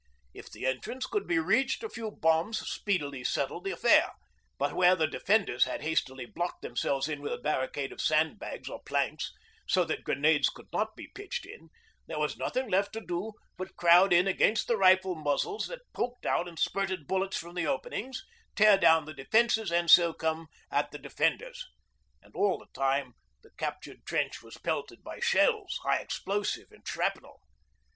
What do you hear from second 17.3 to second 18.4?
from the openings,